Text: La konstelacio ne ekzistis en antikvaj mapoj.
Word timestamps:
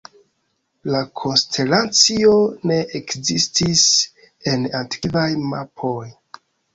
La 0.93 0.99
konstelacio 1.19 2.31
ne 2.71 2.77
ekzistis 2.99 3.83
en 4.53 4.65
antikvaj 4.81 5.27
mapoj. 5.53 6.07